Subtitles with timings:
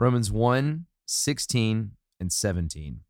[0.00, 3.00] Romans 1 16 and 17.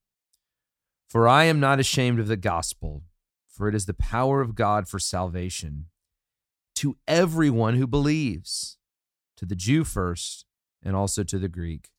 [1.08, 3.04] For I am not ashamed of the gospel,
[3.48, 5.86] for it is the power of God for salvation
[6.74, 8.76] to everyone who believes,
[9.36, 10.46] to the Jew first,
[10.82, 11.90] and also to the Greek.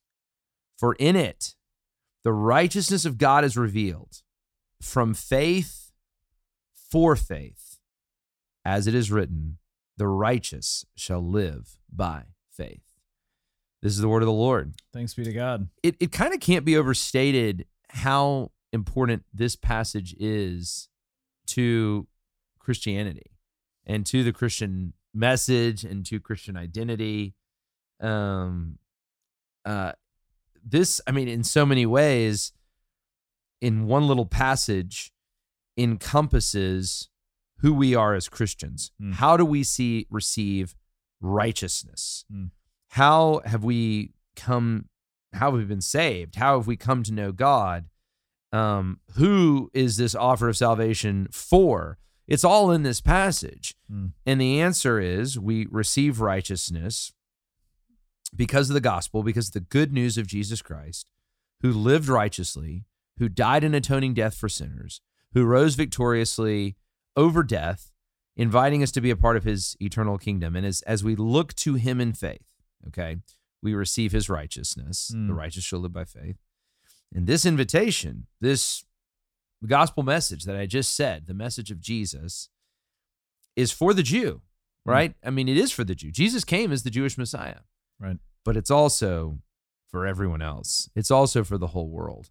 [0.78, 1.56] For in it,
[2.26, 4.24] the righteousness of God is revealed
[4.82, 5.94] from faith
[6.74, 7.78] for faith,
[8.66, 9.58] as it is written,
[9.96, 12.91] the righteous shall live by faith.
[13.82, 14.76] This is the word of the Lord.
[14.94, 15.68] Thanks be to God.
[15.82, 20.88] It, it kind of can't be overstated how important this passage is
[21.48, 22.08] to
[22.60, 23.32] Christianity
[23.86, 27.34] and to the Christian message and to Christian identity.
[28.00, 28.78] Um,
[29.66, 29.94] uh,
[30.64, 32.54] this, I mean, in so many ways,
[33.62, 35.12] in one little passage,
[35.78, 37.10] encompasses
[37.58, 38.92] who we are as Christians.
[39.02, 39.14] Mm.
[39.16, 40.76] How do we see receive
[41.20, 42.26] righteousness?
[42.32, 42.52] Mm.
[42.92, 44.90] How have we come?
[45.34, 46.36] How have we been saved?
[46.36, 47.86] How have we come to know God?
[48.52, 51.98] Um, who is this offer of salvation for?
[52.28, 53.76] It's all in this passage.
[53.92, 54.12] Mm.
[54.26, 57.14] And the answer is we receive righteousness
[58.36, 61.10] because of the gospel, because of the good news of Jesus Christ,
[61.62, 62.84] who lived righteously,
[63.20, 65.00] who died an atoning death for sinners,
[65.34, 66.76] who rose victoriously
[67.16, 67.92] over death,
[68.36, 70.58] inviting us to be a part of his eternal kingdom.
[70.58, 72.51] And as, as we look to him in faith,
[72.88, 73.18] okay,
[73.62, 75.10] we receive his righteousness.
[75.10, 75.36] The Mm.
[75.36, 76.38] righteous shall live by faith.
[77.14, 78.84] And this invitation, this
[79.66, 82.50] gospel message that I just said, the message of Jesus,
[83.56, 84.42] is for the Jew,
[84.86, 85.14] right?
[85.24, 86.12] I mean, it is for the Jew.
[86.12, 87.60] Jesus came as the Jewish Messiah,
[88.00, 88.18] Right.
[88.46, 89.42] but it's also
[89.90, 90.90] for everyone else.
[90.96, 92.30] It's also for the whole world.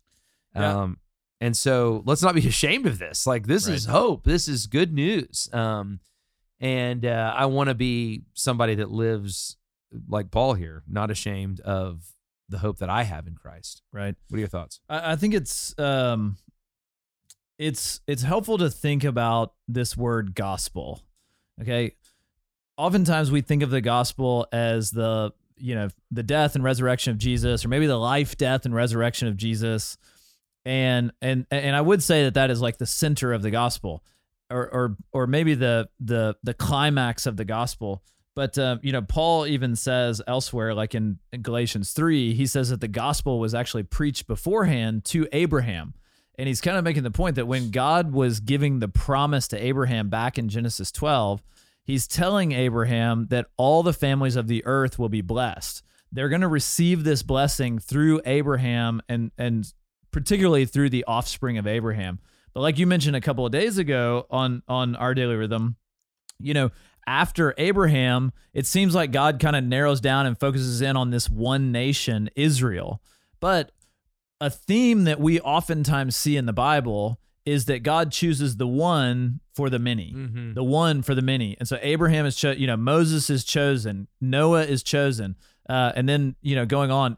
[0.56, 0.80] Yeah.
[0.82, 0.98] Um,
[1.42, 3.26] and so let's not be ashamed of this.
[3.26, 4.24] Like this is hope.
[4.24, 5.48] This is good news.
[5.52, 6.00] Um,
[6.58, 9.56] and uh, I want to be somebody that lives
[10.08, 12.04] like Paul here, not ashamed of
[12.48, 13.82] the hope that I have in Christ.
[13.92, 14.14] Right.
[14.28, 14.80] What are your thoughts?
[14.88, 16.36] I, I think it's um
[17.58, 21.02] it's it's helpful to think about this word gospel.
[21.60, 21.94] Okay.
[22.76, 27.18] Oftentimes we think of the gospel as the you know the death and resurrection of
[27.18, 29.98] Jesus or maybe the life death and resurrection of Jesus
[30.64, 34.02] and and and I would say that that is like the center of the gospel
[34.50, 38.02] or or or maybe the the the climax of the gospel
[38.40, 42.70] but uh, you know Paul even says elsewhere like in, in Galatians 3 he says
[42.70, 45.92] that the gospel was actually preached beforehand to Abraham
[46.38, 49.62] and he's kind of making the point that when God was giving the promise to
[49.62, 51.42] Abraham back in Genesis 12
[51.84, 56.40] he's telling Abraham that all the families of the earth will be blessed they're going
[56.40, 59.70] to receive this blessing through Abraham and and
[60.12, 62.18] particularly through the offspring of Abraham.
[62.54, 65.76] But like you mentioned a couple of days ago on on our daily rhythm,
[66.40, 66.70] you know,
[67.10, 71.28] after Abraham, it seems like God kind of narrows down and focuses in on this
[71.28, 73.02] one nation, Israel.
[73.40, 73.72] But
[74.40, 79.40] a theme that we oftentimes see in the Bible is that God chooses the one
[79.54, 80.54] for the many Mm-hmm.
[80.54, 81.56] the one for the many.
[81.58, 85.34] And so Abraham is, cho- you know, Moses is chosen, Noah is chosen,
[85.68, 87.16] uh, and then you know, going on,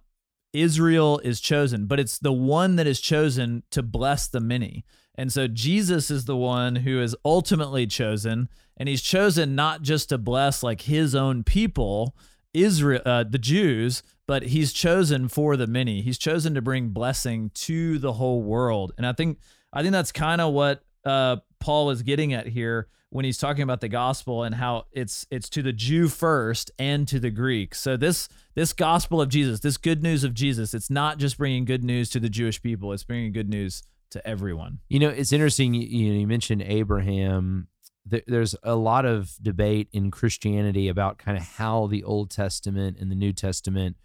[0.54, 4.84] Israel is chosen, but it's the one that is chosen to bless the many.
[5.14, 10.08] And so Jesus is the one who is ultimately chosen, and he's chosen not just
[10.08, 12.16] to bless like his own people,
[12.54, 16.00] Israel, uh, the Jews, but he's chosen for the many.
[16.00, 18.92] He's chosen to bring blessing to the whole world.
[18.96, 19.38] And I think
[19.72, 23.62] I think that's kind of what uh, Paul is getting at here when he's talking
[23.62, 27.74] about the gospel and how it's it's to the Jew first and to the Greek.
[27.74, 31.66] So this this gospel of Jesus, this good news of Jesus, it's not just bringing
[31.66, 34.78] good news to the Jewish people; it's bringing good news to everyone.
[34.88, 35.74] You know, it's interesting.
[35.74, 37.68] You, you, mentioned Abraham.
[38.04, 43.10] There's a lot of debate in Christianity about kind of how the Old Testament and
[43.10, 43.96] the New Testament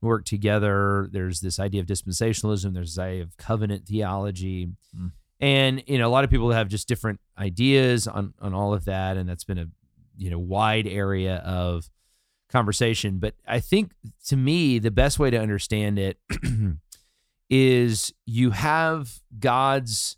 [0.00, 1.08] work together.
[1.12, 2.74] There's this idea of dispensationalism.
[2.74, 5.12] There's this idea of covenant theology, Mm.
[5.40, 8.84] and you know, a lot of people have just different ideas on on all of
[8.86, 9.66] that, and that's been a
[10.16, 11.88] you know wide area of
[12.50, 13.18] conversation.
[13.18, 13.92] But I think
[14.26, 16.18] to me, the best way to understand it
[17.50, 20.16] is you have God's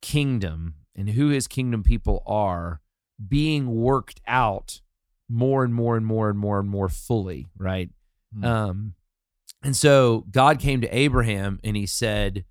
[0.00, 2.80] kingdom and who his kingdom people are
[3.28, 4.80] being worked out
[5.28, 7.90] more and more and more and more and more fully, right?
[8.34, 8.44] Hmm.
[8.44, 8.94] Um
[9.62, 12.44] and so God came to Abraham and he said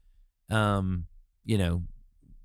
[0.50, 1.06] um
[1.46, 1.84] you know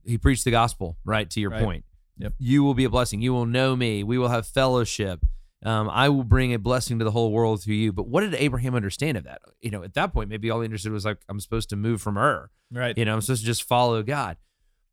[0.05, 1.64] he preached the gospel, right to your Right.
[1.64, 1.85] point.
[2.19, 2.35] Yep.
[2.38, 3.20] You will be a blessing.
[3.20, 4.02] You will know me.
[4.05, 5.25] We will have fellowship.
[5.64, 7.93] Um, I will bring a blessing to the whole world through you.
[7.93, 9.41] But what did Abraham understand of that?
[9.61, 12.03] You know, at that point, maybe all he understood was like, I'm supposed to move
[12.03, 12.50] from Ur.
[12.70, 12.97] right.
[12.97, 14.37] You know, I'm supposed to just follow God.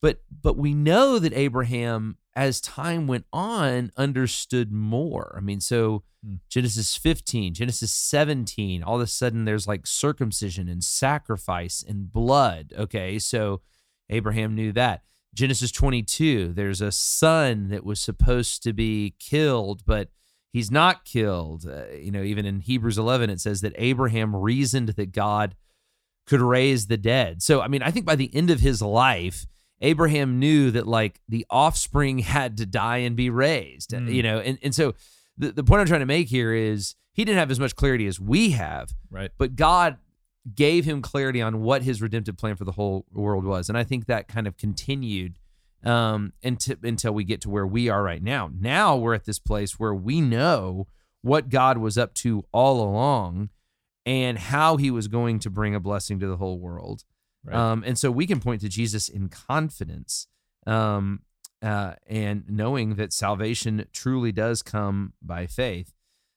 [0.01, 5.35] But but we know that Abraham as time went on, understood more.
[5.37, 6.35] I mean, so Hmm.
[6.49, 12.73] Genesis 15, Genesis 17, all of a sudden there's like circumcision and sacrifice and blood.
[12.77, 13.19] Okay.
[13.19, 13.61] So
[14.09, 15.03] Abraham knew that.
[15.33, 20.09] Genesis 22, there's a son that was supposed to be killed, but
[20.53, 21.65] he's not killed.
[21.67, 25.55] Uh, you know, even in Hebrews 11, it says that Abraham reasoned that God
[26.25, 27.41] could raise the dead.
[27.41, 29.45] So, I mean, I think by the end of his life,
[29.81, 34.13] Abraham knew that like the offspring had to die and be raised, Mm.
[34.13, 34.93] you know, and, and so
[35.37, 38.07] the, the point I'm trying to make here is he didn't have as much clarity
[38.07, 39.31] as we have, Right.
[39.37, 39.97] but God
[40.55, 43.67] gave him clarity on what his redemptive plan for the whole world was.
[43.69, 45.39] And I think that kind of continued
[45.83, 48.49] um, until, until we get to where we are right now.
[48.57, 50.87] Now we're at this place where we know
[51.21, 53.49] what God was up to all along
[54.05, 57.03] and how he was going to bring a blessing to the whole world.
[57.45, 57.55] Right.
[57.55, 60.27] Um, and so we can point to Jesus in confidence
[60.65, 61.21] um,
[61.61, 65.93] uh, and knowing that salvation truly does come by faith.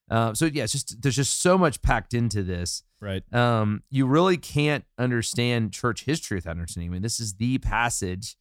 [0.08, 2.84] Uh, so yeah, just there's just so much packed into this.
[3.00, 3.22] right.
[3.32, 6.90] Um, you really can't understand church history without understanding.
[6.90, 8.36] I mean, this is the passage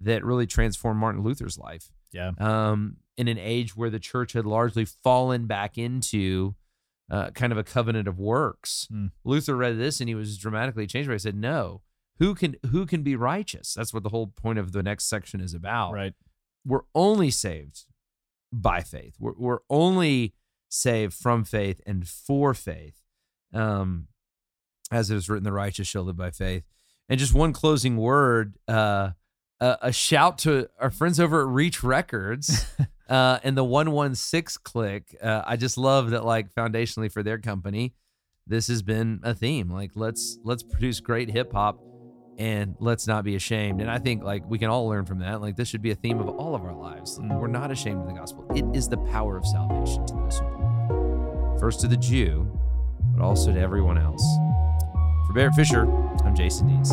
[0.00, 1.90] that really transformed Martin Luther's life.
[2.12, 2.32] Yeah.
[2.38, 6.54] Um, in an age where the church had largely fallen back into
[7.10, 8.86] uh, kind of a covenant of works.
[8.90, 9.06] Hmm.
[9.24, 11.08] Luther read this and he was dramatically changed.
[11.08, 11.82] But he said, "No,
[12.18, 15.40] who can who can be righteous?" That's what the whole point of the next section
[15.40, 16.14] is about Right.
[16.64, 17.84] we're only saved
[18.52, 19.16] by faith.
[19.20, 20.34] We're, we're only
[20.68, 23.02] saved from faith and for faith.
[23.52, 24.08] Um,
[24.90, 26.64] as it is written, the righteous shall live by faith.
[27.08, 29.10] And just one closing word, uh,
[29.60, 32.66] a, a shout to our friends over at Reach Records
[33.08, 35.16] uh, and the 116 Clique.
[35.22, 37.94] Uh, I just love that, like, foundationally for their company,
[38.46, 39.70] this has been a theme.
[39.70, 41.80] Like, let's let's produce great hip hop
[42.38, 43.80] and let's not be ashamed.
[43.80, 45.40] And I think like we can all learn from that.
[45.40, 47.18] Like this should be a theme of all of our lives.
[47.20, 48.46] We're not ashamed of the gospel.
[48.54, 51.60] It is the power of salvation to those who believe.
[51.60, 52.50] First to the Jew,
[53.14, 54.24] but also to everyone else.
[55.26, 55.90] For Barrett Fisher,
[56.24, 56.92] I'm Jason Dees.